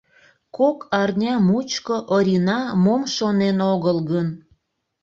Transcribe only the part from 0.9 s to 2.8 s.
арня мучко Орина